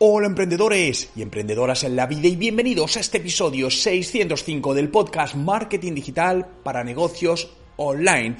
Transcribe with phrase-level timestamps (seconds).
[0.00, 5.34] Hola emprendedores y emprendedoras en la vida y bienvenidos a este episodio 605 del podcast
[5.34, 8.36] Marketing Digital para Negocios Online.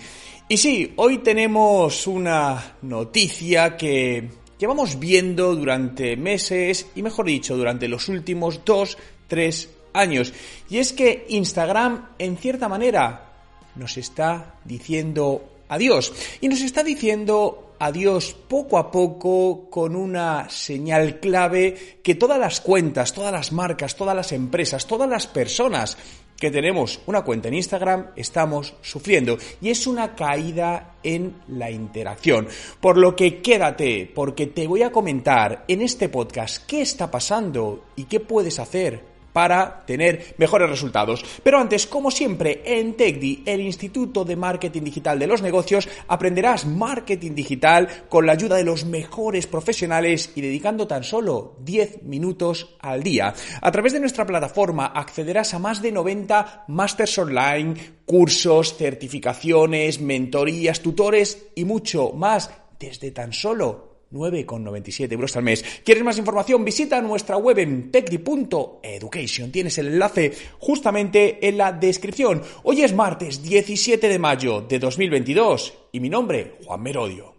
[0.48, 7.88] Y sí, hoy tenemos una noticia que llevamos viendo durante meses y mejor dicho durante
[7.88, 10.32] los últimos dos, tres años.
[10.70, 13.32] Y es que Instagram en cierta manera
[13.74, 21.20] nos está diciendo adiós y nos está diciendo adiós poco a poco con una señal
[21.20, 25.96] clave que todas las cuentas, todas las marcas, todas las empresas, todas las personas
[26.38, 32.48] que tenemos una cuenta en Instagram estamos sufriendo y es una caída en la interacción.
[32.80, 37.86] Por lo que quédate porque te voy a comentar en este podcast qué está pasando
[37.96, 41.24] y qué puedes hacer para tener mejores resultados.
[41.44, 46.66] Pero antes, como siempre, en TechDi, el Instituto de Marketing Digital de los Negocios, aprenderás
[46.66, 52.74] marketing digital con la ayuda de los mejores profesionales y dedicando tan solo 10 minutos
[52.80, 53.32] al día.
[53.62, 60.80] A través de nuestra plataforma accederás a más de 90 masters online, cursos, certificaciones, mentorías,
[60.80, 65.64] tutores y mucho más desde tan solo 9,97 euros al mes.
[65.84, 66.64] ¿Quieres más información?
[66.64, 69.52] Visita nuestra web en techdi.education.
[69.52, 72.42] Tienes el enlace justamente en la descripción.
[72.62, 77.34] Hoy es martes 17 de mayo de 2022 y mi nombre, Juan Merodio.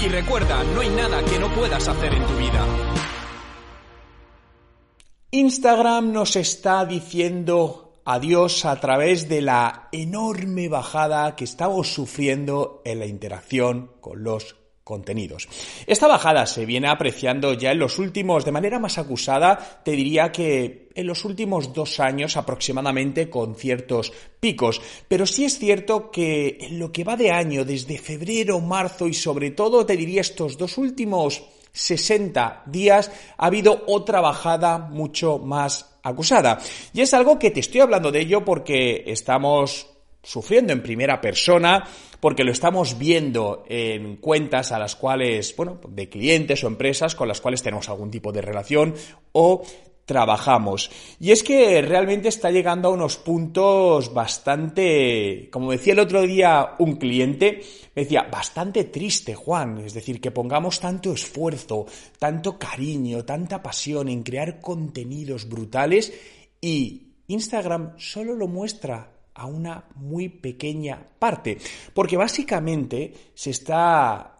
[0.00, 2.66] Y recuerda, no hay nada que no puedas hacer en tu vida.
[5.34, 13.00] Instagram nos está diciendo adiós a través de la enorme bajada que estamos sufriendo en
[13.00, 15.48] la interacción con los contenidos.
[15.88, 20.30] Esta bajada se viene apreciando ya en los últimos, de manera más acusada, te diría
[20.30, 24.80] que en los últimos dos años aproximadamente con ciertos picos.
[25.08, 29.14] Pero sí es cierto que en lo que va de año, desde febrero, marzo y
[29.14, 31.42] sobre todo te diría estos dos últimos
[31.74, 36.60] 60 días ha habido otra bajada mucho más acusada.
[36.92, 39.88] Y es algo que te estoy hablando de ello porque estamos
[40.22, 41.84] sufriendo en primera persona,
[42.20, 47.28] porque lo estamos viendo en cuentas a las cuales, bueno, de clientes o empresas con
[47.28, 48.94] las cuales tenemos algún tipo de relación
[49.32, 49.62] o
[50.04, 50.90] trabajamos.
[51.18, 56.74] Y es que realmente está llegando a unos puntos bastante, como decía el otro día
[56.78, 57.62] un cliente,
[57.94, 59.78] me decía, bastante triste, Juan.
[59.78, 61.86] Es decir, que pongamos tanto esfuerzo,
[62.18, 66.12] tanto cariño, tanta pasión en crear contenidos brutales
[66.60, 71.58] y Instagram solo lo muestra a una muy pequeña parte.
[71.92, 74.30] Porque básicamente se está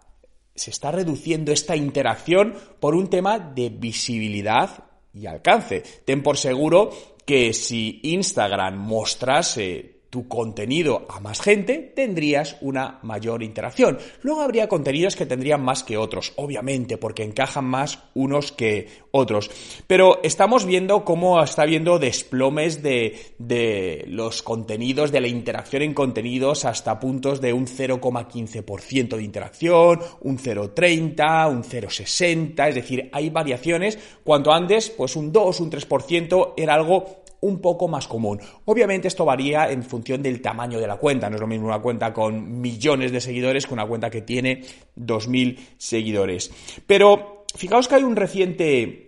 [0.56, 5.82] se está reduciendo esta interacción por un tema de visibilidad y alcance.
[6.04, 6.90] Ten por seguro
[7.24, 13.98] que si Instagram mostrase tu contenido a más gente, tendrías una mayor interacción.
[14.22, 19.50] Luego habría contenidos que tendrían más que otros, obviamente, porque encajan más unos que otros.
[19.88, 25.94] Pero estamos viendo cómo está habiendo desplomes de, de los contenidos, de la interacción en
[25.94, 33.30] contenidos hasta puntos de un 0,15% de interacción, un 0,30, un 0,60, es decir, hay
[33.30, 33.98] variaciones.
[34.22, 38.40] Cuanto antes, pues un 2, un 3% era algo un poco más común.
[38.64, 41.28] Obviamente esto varía en función del tamaño de la cuenta.
[41.28, 44.62] No es lo mismo una cuenta con millones de seguidores que una cuenta que tiene
[44.96, 46.50] 2.000 seguidores.
[46.86, 49.03] Pero fijaos que hay un reciente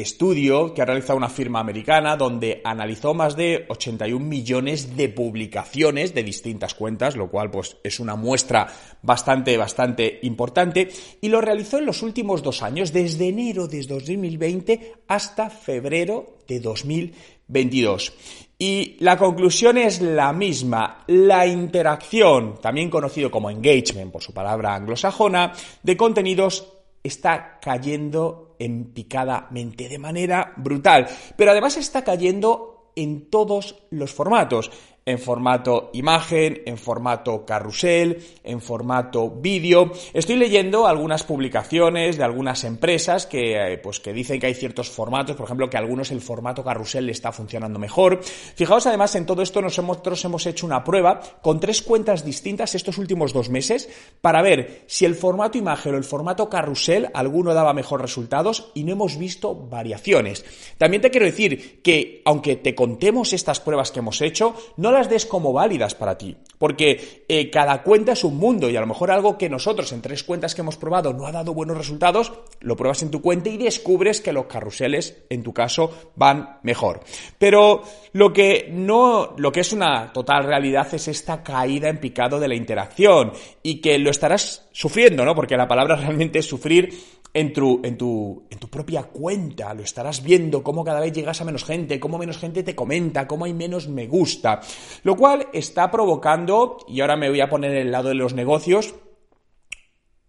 [0.00, 6.14] estudio que ha realizado una firma americana donde analizó más de 81 millones de publicaciones
[6.14, 8.66] de distintas cuentas, lo cual pues es una muestra
[9.02, 10.88] bastante, bastante importante,
[11.20, 16.60] y lo realizó en los últimos dos años, desde enero de 2020 hasta febrero de
[16.60, 17.36] 2020.
[17.48, 18.12] 22.
[18.58, 21.04] Y la conclusión es la misma.
[21.08, 26.72] La interacción, también conocido como engagement por su palabra anglosajona, de contenidos
[27.02, 31.06] está cayendo en picadamente, de manera brutal.
[31.36, 34.70] Pero además está cayendo en todos los formatos.
[35.06, 39.92] En formato imagen, en formato carrusel, en formato vídeo.
[40.12, 44.90] Estoy leyendo algunas publicaciones de algunas empresas que, eh, pues, que dicen que hay ciertos
[44.90, 48.18] formatos, por ejemplo, que a algunos el formato carrusel le está funcionando mejor.
[48.56, 52.98] Fijaos además en todo esto nosotros hemos hecho una prueba con tres cuentas distintas estos
[52.98, 53.88] últimos dos meses
[54.20, 58.82] para ver si el formato imagen o el formato carrusel alguno daba mejor resultados y
[58.82, 60.44] no hemos visto variaciones.
[60.78, 65.08] También te quiero decir que aunque te contemos estas pruebas que hemos hecho, no las
[65.08, 68.86] des como válidas para ti, porque eh, cada cuenta es un mundo y a lo
[68.86, 72.32] mejor algo que nosotros en tres cuentas que hemos probado no ha dado buenos resultados,
[72.60, 77.00] lo pruebas en tu cuenta y descubres que los carruseles en tu caso van mejor.
[77.38, 77.82] Pero
[78.12, 82.48] lo que no, lo que es una total realidad es esta caída en picado de
[82.48, 83.32] la interacción
[83.62, 85.34] y que lo estarás sufriendo, ¿no?
[85.34, 86.92] Porque la palabra realmente es sufrir
[87.32, 91.40] en tu, en, tu, en tu propia cuenta, lo estarás viendo, cómo cada vez llegas
[91.40, 94.60] a menos gente, cómo menos gente te comenta, cómo hay menos me gusta,
[95.02, 98.34] lo cual está provocando, y ahora me voy a poner en el lado de los
[98.34, 98.94] negocios,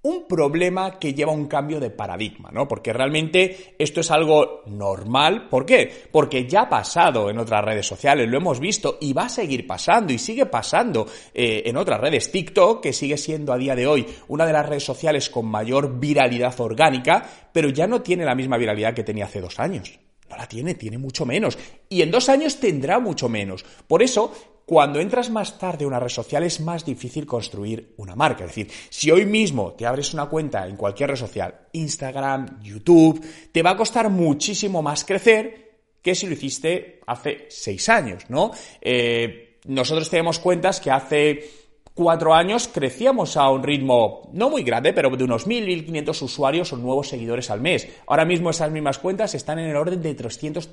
[0.07, 2.68] un problema que lleva un cambio de paradigma, ¿no?
[2.68, 5.50] Porque realmente esto es algo normal.
[5.50, 5.92] ¿Por qué?
[6.12, 9.68] Porque ya ha pasado en otras redes sociales, lo hemos visto y va a seguir
[9.68, 12.31] pasando y sigue pasando eh, en otras redes.
[12.31, 16.00] TikTok, que sigue siendo a día de hoy una de las redes sociales con mayor
[16.00, 20.00] viralidad orgánica, pero ya no tiene la misma viralidad que tenía hace dos años.
[20.30, 21.57] No la tiene, tiene mucho menos.
[21.89, 23.63] Y en dos años tendrá mucho menos.
[23.88, 28.17] Por eso cuando entras más tarde a una red social es más difícil construir una
[28.17, 28.43] marca.
[28.43, 33.25] Es decir, si hoy mismo te abres una cuenta en cualquier red social, Instagram, YouTube,
[33.53, 35.67] te va a costar muchísimo más crecer
[36.01, 38.51] que si lo hiciste hace seis años, ¿no?
[38.81, 41.49] Eh, nosotros tenemos cuentas que hace
[41.97, 46.73] cuatro años crecíamos a un ritmo no muy grande, pero de unos 1.000, 1.500 usuarios
[46.73, 47.87] o nuevos seguidores al mes.
[48.05, 50.69] Ahora mismo esas mismas cuentas están en el orden de 300,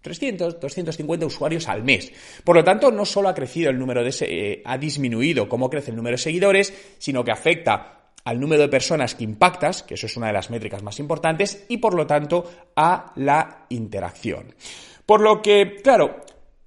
[0.00, 2.12] 300, 250 usuarios al mes.
[2.44, 5.90] Por lo tanto, no solo ha crecido el número de, eh, ha disminuido cómo crece
[5.90, 10.06] el número de seguidores, sino que afecta al número de personas que impactas, que eso
[10.06, 12.44] es una de las métricas más importantes, y por lo tanto
[12.76, 14.54] a la interacción.
[15.06, 16.20] Por lo que, claro,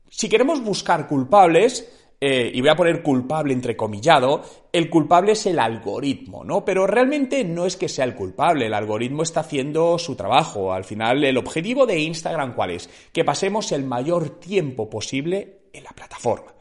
[0.10, 1.88] si queremos buscar culpables,
[2.24, 6.64] eh, y voy a poner culpable entrecomillado, el culpable es el algoritmo, ¿no?
[6.64, 10.72] Pero realmente no es que sea el culpable, el algoritmo está haciendo su trabajo.
[10.72, 12.92] Al final, el objetivo de Instagram, ¿cuál es?
[13.12, 16.54] Que pasemos el mayor tiempo posible en la plataforma.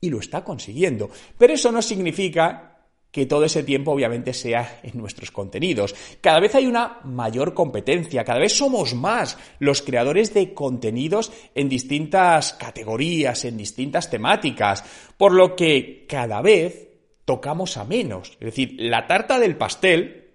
[0.00, 1.10] Y lo está consiguiendo.
[1.36, 2.77] Pero eso no significa
[3.10, 5.94] que todo ese tiempo obviamente sea en nuestros contenidos.
[6.20, 11.68] Cada vez hay una mayor competencia, cada vez somos más los creadores de contenidos en
[11.68, 14.84] distintas categorías, en distintas temáticas,
[15.16, 16.88] por lo que cada vez
[17.24, 18.32] tocamos a menos.
[18.40, 20.30] Es decir, la tarta del pastel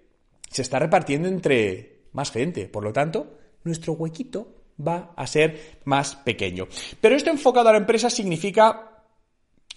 [0.50, 6.16] se está repartiendo entre más gente, por lo tanto, nuestro huequito va a ser más
[6.16, 6.68] pequeño.
[7.00, 9.02] Pero esto enfocado a la empresa significa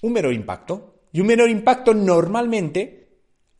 [0.01, 3.07] un mero impacto, y un menor impacto normalmente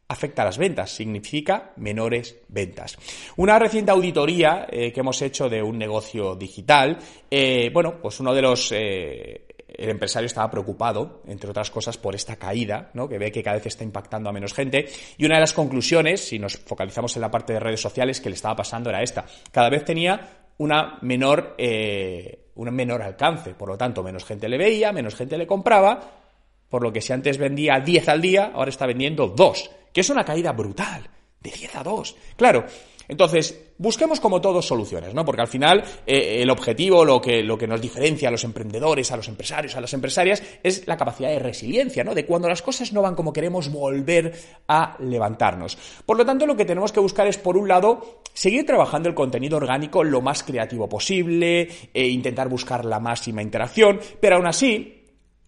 [0.10, 2.96] afecta a las ventas, significa menores ventas.
[3.36, 7.00] Una reciente auditoría eh, que hemos hecho de un negocio digital,
[7.32, 8.72] eh, bueno, pues uno de los...
[8.74, 13.10] Eh, el empresario estaba preocupado, entre otras cosas, por esta caída, ¿no?
[13.10, 14.88] que ve que cada vez está impactando a menos gente.
[15.18, 18.30] Y una de las conclusiones, si nos focalizamos en la parte de redes sociales, que
[18.30, 19.26] le estaba pasando era esta.
[19.52, 24.92] Cada vez tenía una menor, un menor alcance, por lo tanto, menos gente le veía,
[24.92, 26.27] menos gente le compraba,
[26.70, 30.10] por lo que si antes vendía 10 al día, ahora está vendiendo 2, que es
[30.10, 31.10] una caída brutal,
[31.40, 32.16] de 10 a 2.
[32.36, 32.66] Claro,
[33.08, 35.24] entonces, busquemos como todos soluciones, ¿no?
[35.24, 39.12] Porque al final eh, el objetivo, lo que, lo que nos diferencia a los emprendedores,
[39.12, 42.14] a los empresarios, a las empresarias, es la capacidad de resiliencia, ¿no?
[42.14, 44.34] De cuando las cosas no van como queremos, volver
[44.68, 45.78] a levantarnos.
[46.06, 49.16] Por lo tanto, lo que tenemos que buscar es, por un lado, seguir trabajando el
[49.16, 54.97] contenido orgánico lo más creativo posible, e intentar buscar la máxima interacción, pero aún así,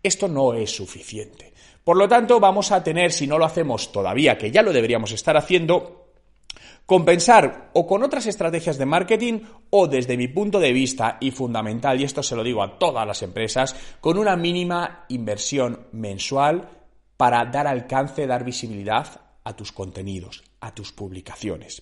[0.01, 1.53] esto no es suficiente.
[1.83, 5.11] Por lo tanto, vamos a tener, si no lo hacemos todavía, que ya lo deberíamos
[5.11, 6.11] estar haciendo,
[6.85, 11.99] compensar o con otras estrategias de marketing o desde mi punto de vista y fundamental,
[11.99, 16.69] y esto se lo digo a todas las empresas, con una mínima inversión mensual
[17.17, 21.81] para dar alcance, dar visibilidad a tus contenidos, a tus publicaciones.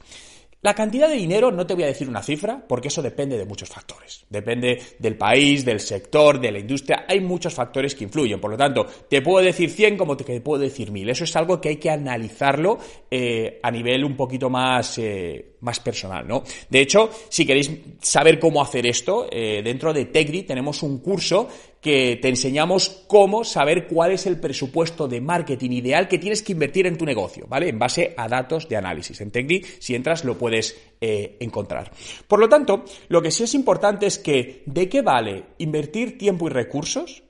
[0.61, 3.45] La cantidad de dinero, no te voy a decir una cifra, porque eso depende de
[3.45, 4.25] muchos factores.
[4.27, 7.05] Depende del país, del sector, de la industria.
[7.07, 8.41] Hay muchos factores que influyen.
[8.41, 11.09] Por lo tanto, te puedo decir 100 como te puedo decir 1000.
[11.09, 12.79] Eso es algo que hay que analizarlo
[13.11, 14.97] eh, a nivel un poquito más...
[14.97, 16.43] Eh, más personal, ¿no?
[16.69, 17.71] De hecho, si queréis
[18.01, 21.47] saber cómo hacer esto, eh, dentro de TechDi tenemos un curso
[21.87, 26.51] que te enseñamos cómo saber cuál es el presupuesto de marketing ideal que tienes que
[26.51, 27.69] invertir en tu negocio, ¿vale?
[27.69, 29.21] En base a datos de análisis.
[29.21, 31.89] En TechDi, si entras, lo puedes eh, encontrar.
[32.27, 36.47] Por lo tanto, lo que sí es importante es que, ¿de qué vale invertir tiempo
[36.47, 37.23] y recursos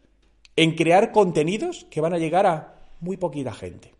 [0.55, 3.93] en crear contenidos que van a llegar a muy poquita gente.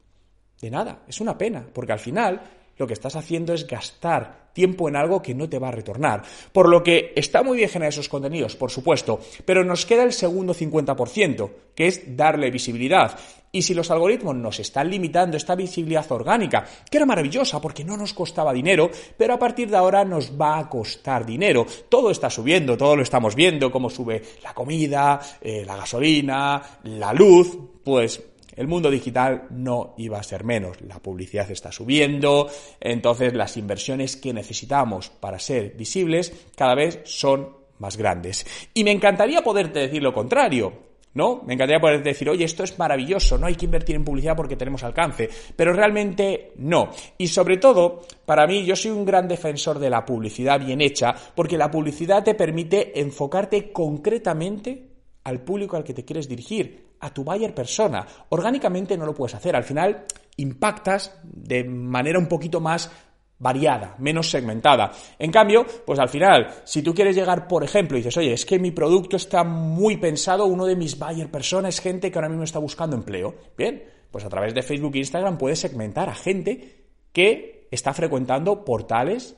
[0.60, 2.42] De nada, es una pena, porque al final
[2.78, 6.24] lo que estás haciendo es gastar tiempo en algo que no te va a retornar.
[6.52, 10.14] Por lo que está muy bien generar esos contenidos, por supuesto, pero nos queda el
[10.14, 13.20] segundo 50%, que es darle visibilidad.
[13.52, 17.96] Y si los algoritmos nos están limitando esta visibilidad orgánica, que era maravillosa porque no
[17.98, 21.68] nos costaba dinero, pero a partir de ahora nos va a costar dinero.
[21.88, 27.14] Todo está subiendo, todo lo estamos viendo, cómo sube la comida, eh, la gasolina, la
[27.14, 28.22] luz, pues
[28.58, 30.82] el mundo digital no iba a ser menos.
[30.82, 32.50] La publicidad está subiendo,
[32.82, 38.46] entonces las inversiones que necesitamos para ser visibles cada vez son más grandes.
[38.74, 40.88] Y me encantaría poderte decir lo contrario.
[41.14, 41.42] ¿No?
[41.48, 44.56] Me encantaría poder decir, oye, esto es maravilloso, no hay que invertir en publicidad porque
[44.56, 46.92] tenemos alcance, pero realmente no.
[47.18, 51.16] Y sobre todo, para mí, yo soy un gran defensor de la publicidad bien hecha,
[51.34, 54.97] porque la publicidad te permite enfocarte concretamente
[55.28, 58.08] al público al que te quieres dirigir a tu buyer persona.
[58.30, 59.58] Orgánicamente no lo puedes hacer.
[59.58, 60.06] Al final
[60.38, 62.90] impactas de manera un poquito más
[63.38, 64.94] variada, menos segmentada.
[65.20, 68.46] En cambio, pues al final, si tú quieres llegar, por ejemplo, y dices, oye, es
[68.46, 72.30] que mi producto está muy pensado, uno de mis buyer personas es gente que ahora
[72.30, 73.36] mismo está buscando empleo.
[73.58, 78.64] Bien, pues a través de Facebook e Instagram puedes segmentar a gente que está frecuentando
[78.64, 79.36] portales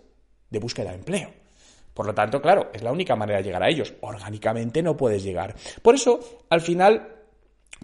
[0.52, 1.39] de búsqueda de empleo.
[2.00, 3.94] Por lo tanto, claro, es la única manera de llegar a ellos.
[4.00, 5.54] Orgánicamente no puedes llegar.
[5.82, 7.10] Por eso, al final,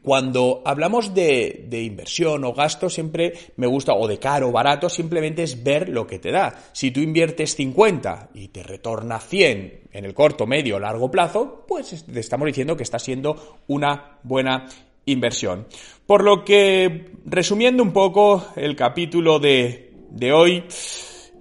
[0.01, 5.43] cuando hablamos de, inversión o gasto, siempre me gusta, o de caro o barato, simplemente
[5.43, 6.55] es ver lo que te da.
[6.72, 11.65] Si tú inviertes 50 y te retorna 100 en el corto, medio o largo plazo,
[11.67, 14.65] pues te estamos diciendo que está siendo una buena
[15.07, 15.67] inversión.
[16.05, 19.91] Por lo que, resumiendo un poco el capítulo de,
[20.31, 20.63] hoy,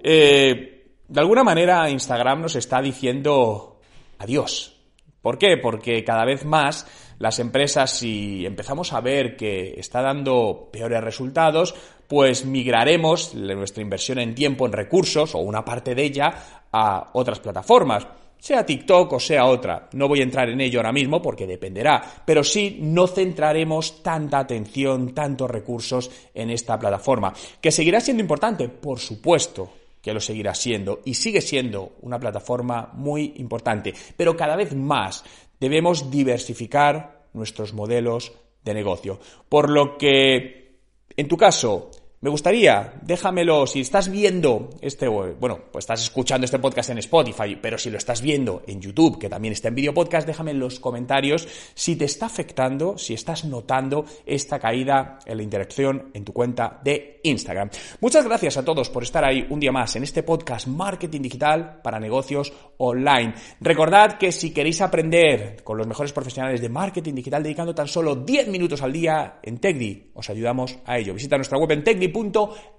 [0.03, 0.74] eh,
[1.07, 3.79] de alguna manera Instagram nos está diciendo
[4.17, 4.75] adiós.
[5.21, 5.57] ¿Por qué?
[5.57, 6.85] Porque cada vez más
[7.19, 11.73] las empresas, si empezamos a ver que está dando peores resultados,
[12.07, 16.33] pues migraremos nuestra inversión en tiempo, en recursos o una parte de ella
[16.71, 18.07] a otras plataformas
[18.37, 19.89] sea TikTok o sea otra.
[19.93, 24.37] No voy a entrar en ello ahora mismo porque dependerá, pero sí no centraremos tanta
[24.37, 27.33] atención, tantos recursos en esta plataforma.
[27.59, 28.69] ¿Que seguirá siendo importante?
[28.69, 34.55] Por supuesto que lo seguirá siendo y sigue siendo una plataforma muy importante, pero cada
[34.55, 35.23] vez más
[35.59, 38.31] debemos diversificar nuestros modelos
[38.63, 39.19] de negocio.
[39.49, 40.77] Por lo que,
[41.17, 41.89] en tu caso,
[42.25, 47.55] me gustaría, déjamelo, si estás viendo este, bueno, pues estás escuchando este podcast en Spotify,
[47.61, 50.59] pero si lo estás viendo en YouTube, que también está en video podcast, déjame en
[50.59, 56.25] los comentarios si te está afectando, si estás notando esta caída en la interacción en
[56.25, 57.69] tu cuenta de Instagram.
[58.01, 61.79] Muchas gracias a todos por estar ahí un día más en este podcast Marketing Digital
[61.83, 63.35] para Negocios Online.
[63.61, 68.15] Recordad que si queréis aprender con los mejores profesionales de marketing digital dedicando tan solo
[68.15, 71.13] 10 minutos al día en TechDi, os ayudamos a ello.
[71.13, 72.14] Visita nuestra web en TechDi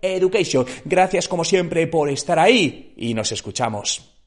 [0.01, 0.65] Education.
[0.85, 4.13] Gracias como siempre por estar ahí y nos escuchamos.